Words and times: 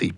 sein. 0.00 0.14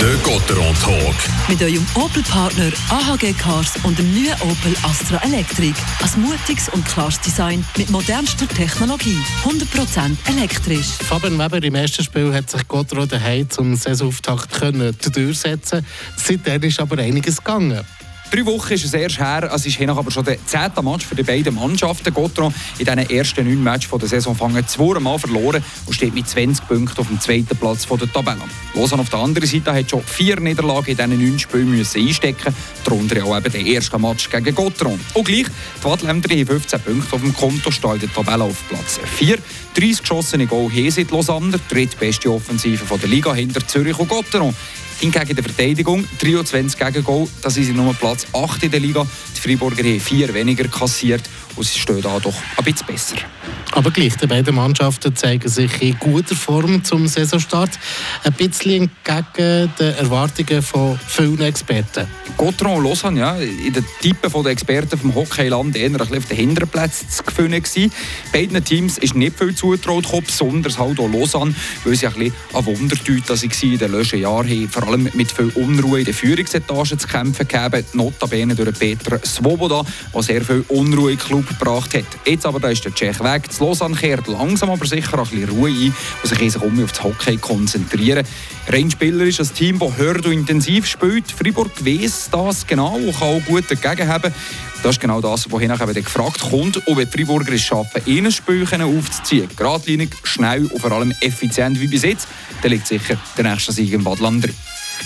Der 0.00 0.16
Gotteron 0.24 0.74
Talk. 0.82 1.14
Mit 1.48 1.62
eurem 1.62 1.86
Opel-Partner 1.94 2.72
AHG 2.88 3.32
Cars 3.34 3.72
und 3.84 3.98
dem 3.98 4.12
neuen 4.12 4.34
Opel 4.40 4.74
Astra 4.82 5.22
Electric. 5.24 5.74
Ein 6.02 6.22
mutiges 6.22 6.68
und 6.70 6.84
klares 6.86 7.20
Design 7.20 7.64
mit 7.76 7.88
modernster 7.90 8.48
Technologie. 8.48 9.18
100% 9.44 10.16
elektrisch. 10.28 10.86
Fabian 10.86 11.38
Weber 11.38 11.62
im 11.62 11.74
ersten 11.74 12.02
Spiel 12.02 12.34
hat 12.34 12.50
sich 12.50 12.66
Gotteron 12.66 13.08
daheim 13.08 13.48
zum 13.48 13.76
Saisonauftakt 13.76 14.50
durchsetzen 15.14 15.86
Seitdem 16.16 16.62
ist 16.62 16.80
aber 16.80 16.98
einiges 16.98 17.38
gegangen. 17.38 17.84
Drei 18.32 18.46
Wochen 18.46 18.72
ist 18.72 18.86
es 18.86 18.94
erst 18.94 19.18
her, 19.18 19.50
es 19.54 19.66
ist 19.66 19.78
aber 19.78 20.10
schon 20.10 20.24
der 20.24 20.38
zehnte 20.46 20.80
Match 20.80 21.04
für 21.04 21.14
die 21.14 21.22
beiden 21.22 21.54
Mannschaften. 21.54 22.14
Gotron 22.14 22.54
in 22.78 22.86
diesen 22.86 23.10
ersten 23.10 23.44
neun 23.46 23.62
Matches 23.62 23.90
der 23.90 24.08
Saison 24.08 24.34
fangen 24.34 24.66
zweimal 24.66 25.18
verloren 25.18 25.62
und 25.84 25.92
steht 25.92 26.14
mit 26.14 26.26
20 26.26 26.66
Punkten 26.66 26.98
auf 26.98 27.08
dem 27.08 27.20
zweiten 27.20 27.54
Platz 27.54 27.86
der 27.86 28.10
Tabelle. 28.10 28.40
Lausanne 28.72 29.02
auf 29.02 29.10
der 29.10 29.18
anderen 29.18 29.46
Seite 29.46 29.74
hat 29.74 29.90
schon 29.90 30.02
vier 30.02 30.40
Niederlagen 30.40 30.86
in 30.86 30.96
diesen 30.96 31.22
neun 31.22 31.38
Spielen 31.38 31.72
müssen 31.72 32.00
einstecken 32.00 32.54
darunter 32.84 33.22
auch 33.22 33.36
eben 33.36 33.52
der 33.52 33.66
erste 33.66 33.98
Match 33.98 34.30
gegen 34.30 34.54
Gotron. 34.54 34.98
Und 35.12 35.24
gleich, 35.24 35.44
die 35.44 35.84
Wattländer 35.84 36.34
haben 36.34 36.46
15 36.46 36.80
Punkte 36.80 37.14
auf 37.14 37.20
dem 37.20 37.36
Konto, 37.36 37.70
stehen 37.70 37.92
in 37.92 38.00
der 38.00 38.12
Tabelle 38.14 38.44
auf 38.44 38.66
Platz 38.70 38.98
4. 39.18 39.36
30 39.74 40.00
geschossene 40.00 40.46
Goal 40.46 40.70
hier 40.70 40.90
sind 40.90 41.10
Lausanne, 41.10 41.60
drittbeste 41.68 42.30
Offensive 42.30 42.98
der 42.98 43.08
Liga 43.08 43.34
hinter 43.34 43.66
Zürich 43.66 43.98
und 43.98 44.08
Gotteron. 44.08 44.54
Hingegen 45.00 45.30
in 45.30 45.36
der 45.36 45.44
Verteidigung 45.44 46.06
23 46.20 46.78
Gegengol, 46.78 47.28
das 47.42 47.56
ist 47.56 47.72
nur 47.72 47.94
Platz 47.94 48.26
8 48.32 48.62
in 48.64 48.70
der 48.70 48.80
Liga. 48.80 49.06
Die 49.36 49.40
Freiburger 49.40 49.82
haben 49.82 50.00
vier 50.00 50.32
weniger 50.32 50.68
kassiert 50.68 51.22
und 51.56 51.66
sie 51.66 51.78
stehen 51.78 52.00
da 52.00 52.18
doch 52.20 52.34
ein 52.56 52.64
bisschen 52.64 52.86
besser. 52.86 53.16
Aber 53.74 53.90
gleich, 53.90 54.16
die 54.16 54.26
beiden 54.26 54.54
Mannschaften 54.54 55.16
zeigen 55.16 55.48
sich 55.48 55.80
in 55.80 55.98
guter 55.98 56.36
Form 56.36 56.84
zum 56.84 57.08
Saisonstart. 57.08 57.70
Ein 58.22 58.34
bisschen 58.34 58.90
entgegen 59.06 59.72
den 59.78 59.94
Erwartungen 59.94 60.60
von 60.60 61.00
vielen 61.06 61.40
Experten. 61.40 62.06
Gotron 62.36 62.84
Lausanne, 62.84 63.20
ja, 63.20 63.36
in 63.36 63.72
den 63.72 63.84
Typen 64.00 64.42
der 64.42 64.52
Experten 64.52 64.98
vom 64.98 65.14
Hockeyland 65.14 65.74
eher 65.74 65.86
ein 65.86 65.92
bisschen 65.94 66.18
auf 66.18 66.26
den 66.26 66.36
Hinterplätzen 66.36 67.08
zu 67.08 67.22
gewesen. 67.22 67.92
Beiden 68.32 68.62
Teams 68.62 68.98
ist 68.98 69.14
nicht 69.14 69.38
viel 69.38 69.54
zugetraut 69.54 70.04
besonders 70.26 70.78
halt 70.78 71.00
auch 71.00 71.10
Lausanne, 71.10 71.54
weil 71.84 71.96
sie 71.96 72.06
ein 72.06 72.12
bisschen 72.14 72.34
an 72.52 72.66
Wundertüte 72.66 73.34
in 73.62 73.78
den 73.78 73.92
letzten 73.92 74.20
Jahren 74.20 74.68
vor 74.68 74.86
allem 74.86 75.08
mit 75.14 75.32
viel 75.32 75.50
Unruhe 75.54 76.00
in 76.00 76.04
der 76.04 76.14
Führungsetage 76.14 76.98
zu 76.98 77.08
kämpfen 77.08 77.48
gegeben, 77.48 77.84
notabene 77.94 78.54
durch 78.54 78.78
Peter 78.78 79.18
Svoboda, 79.24 79.82
der 80.14 80.22
sehr 80.22 80.42
viel 80.42 80.64
Unruhe 80.68 81.12
im 81.12 81.18
Club 81.18 81.46
gebracht 81.48 81.94
hat. 81.94 82.04
Jetzt 82.26 82.44
aber 82.44 82.60
da 82.60 82.68
ist 82.68 82.84
der 82.84 82.94
Tschech 82.94 83.20
weg, 83.20 83.50
Lausanne 83.62 83.94
kehrt 83.94 84.26
langsam 84.26 84.70
aber 84.70 84.84
sicher 84.86 85.18
ein 85.18 85.24
bisschen 85.24 85.48
Ruhe 85.48 85.70
ein 85.70 85.94
und 86.22 86.28
sich 86.28 86.52
sich 86.52 86.60
um 86.60 86.82
auf 86.82 86.90
das 86.90 87.04
Hockey 87.04 87.36
konzentrieren. 87.36 88.26
Rein 88.68 88.90
Spieler 88.90 89.24
ist 89.24 89.40
ein 89.40 89.54
Team, 89.54 89.78
das 89.78 89.96
hört 89.96 90.26
und 90.26 90.32
intensiv 90.32 90.86
spielt. 90.86 91.30
Freiburg 91.30 91.70
weiss 91.84 92.28
das 92.30 92.66
genau 92.66 92.96
und 92.96 93.16
kann 93.16 93.28
auch 93.28 93.44
gut 93.46 93.64
dagegen 93.70 94.08
haben. 94.08 94.34
Das 94.82 94.96
ist 94.96 95.00
genau 95.00 95.20
das, 95.20 95.48
wohin 95.50 95.70
ich 95.70 96.04
gefragt 96.04 96.40
kommt, 96.40 96.82
ob 96.88 96.98
die 96.98 97.06
Freiburger 97.06 97.52
es 97.52 97.62
schaffen, 97.62 98.02
ihnen 98.04 98.32
Spiel 98.32 98.66
aufzuziehen. 98.66 99.48
Geradlinig, 99.54 100.10
schnell 100.24 100.66
und 100.66 100.80
vor 100.80 100.90
allem 100.90 101.14
effizient 101.20 101.80
wie 101.80 101.86
bis 101.86 102.02
jetzt. 102.02 102.26
Dann 102.62 102.72
liegt 102.72 102.88
sicher 102.88 103.16
der 103.36 103.44
nächste 103.44 103.70
Sieg 103.70 103.92
im 103.92 104.02
Badland 104.02 104.44
drin. 104.44 104.54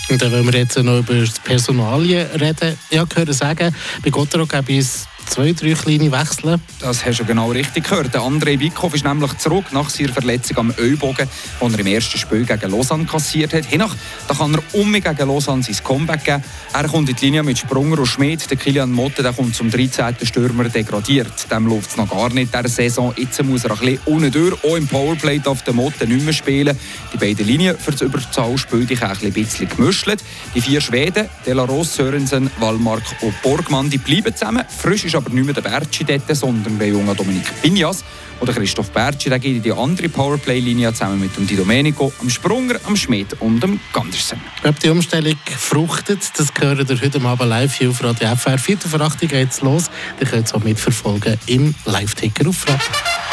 Und 0.09 0.23
dann 0.23 0.33
wollen 0.33 0.47
wir 0.47 0.61
jetzt 0.61 0.79
noch 0.79 1.01
über 1.01 1.15
das 1.15 1.41
Personalien 1.41 2.27
reden. 2.41 2.79
Ich 2.89 2.99
habe 2.99 3.09
gehört 3.09 3.35
sagen, 3.35 3.75
bei 4.03 4.11
Gotterock 4.11 4.49
gäbe 4.49 4.79
es 4.79 5.07
zwei, 5.27 5.53
drei 5.53 5.75
kleine 5.75 6.13
Wechsel. 6.13 6.59
Das 6.81 7.05
hast 7.05 7.21
du 7.21 7.25
genau 7.25 7.51
richtig 7.51 7.85
gehört. 7.85 8.15
Der 8.15 8.23
André 8.23 8.59
Wikow 8.59 8.93
ist 8.95 9.05
nämlich 9.05 9.37
zurück 9.39 9.67
nach 9.73 9.91
seiner 9.91 10.13
Verletzung 10.13 10.57
am 10.59 10.75
Ellbogen, 10.77 11.29
die 11.61 11.65
er 11.65 11.79
im 11.79 11.87
ersten 11.87 12.19
Spiel 12.19 12.45
gegen 12.45 12.71
Lausanne 12.71 13.05
kassiert 13.05 13.53
hat. 13.53 13.67
Hiernach 13.67 13.95
da 14.29 14.35
kann 14.35 14.55
er 14.55 14.63
um 14.81 14.93
gegen 14.93 15.29
Lausanne 15.29 15.63
sein 15.63 15.77
Comeback 15.83 16.25
geben. 16.25 16.43
Er 16.73 16.89
kommt 16.89 17.09
in 17.09 17.17
die 17.17 17.25
Linie 17.25 17.43
mit 17.43 17.59
Sprunger 17.59 17.99
und 17.99 18.07
Schmidt. 18.07 18.51
Der 18.51 18.57
Kilian 18.57 18.93
Motte 18.93 19.23
der 19.23 19.33
kommt 19.33 19.55
zum 19.55 19.71
13. 19.71 20.17
Stürmer 20.23 20.65
degradiert. 20.65 21.51
Dem 21.51 21.67
läuft 21.67 21.91
es 21.91 21.97
noch 21.97 22.11
gar 22.11 22.33
nicht 22.33 22.55
dieser 22.55 22.69
Saison. 22.69 23.13
Jetzt 23.17 23.43
muss 23.43 23.65
er 23.65 23.73
ein 23.73 23.79
bisschen 23.79 23.99
ohne 24.07 24.31
durch, 24.31 24.63
auch 24.65 24.77
im 24.77 24.87
Powerplay 24.87 25.41
auf 25.45 25.63
der 25.63 25.75
Motte 25.75 26.07
nicht 26.07 26.25
mehr 26.25 26.33
spielen. 26.33 26.79
Die 27.13 27.17
beiden 27.17 27.47
Linien 27.47 27.77
für 27.79 27.93
das 27.93 28.03
Überzahlspiel 28.03 28.87
die 28.87 28.97
ein 28.97 29.33
bisschen 29.33 29.69
gemischt. 29.69 30.07
Die 30.55 30.61
vier 30.61 30.81
Schweden, 30.81 31.29
Delaros, 31.45 31.97
Sörensen, 31.97 32.51
Wallmark 32.59 33.03
und 33.23 33.41
Borgmann, 33.43 33.91
die 33.91 33.99
bleiben 33.99 34.35
zusammen. 34.35 34.65
Frisch 34.69 35.05
ist 35.05 35.16
aber 35.17 35.31
nicht 35.31 35.45
mehr 35.45 35.55
der 35.55 35.63
Bertschi 35.63 36.05
dort, 36.05 36.37
sondern 36.37 36.79
der 36.79 36.89
junge 36.89 37.15
Dominik 37.15 37.45
Pinjas. 37.63 38.05
Oder 38.41 38.53
Christoph 38.53 38.91
Bertschi, 38.91 39.31
der 39.31 39.39
geht 39.39 39.57
in 39.57 39.63
die 39.63 39.73
andere 39.73 40.09
Powerplay-Linie 40.09 40.93
zusammen 40.93 41.21
mit 41.21 41.37
dem 41.37 41.47
Di 41.47 41.57
Domenico, 41.57 42.13
dem 42.21 42.29
Sprunger, 42.29 42.79
dem 42.79 42.97
Schmidt 42.97 43.35
und 43.41 43.63
dem 43.63 43.81
Gandersen. 43.93 44.41
Ob 44.63 44.79
die 44.79 44.91
Umstellung 44.91 45.37
fruchtet, 45.59 46.21
das 46.37 46.53
gehört 46.53 46.91
ihr 46.91 47.01
heute 47.01 47.21
Abend 47.23 47.49
live 47.49 47.75
hier 47.75 47.91
auf 47.91 48.03
Radio 48.05 48.35
FR. 48.37 48.59
Vierte 48.59 48.89
Verachtung 48.89 49.29
geht's 49.29 49.63
los. 49.63 49.91
Ihr 50.21 50.27
könnt 50.27 50.47
es 50.47 50.55
auch 50.55 50.63
mitverfolgen 50.63 51.39
im 51.47 51.75
Live-Ticker 51.87 52.49
auf 52.49 52.69
Radio. 52.69 53.26